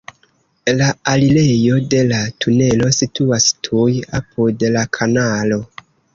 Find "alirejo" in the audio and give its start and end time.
1.11-1.77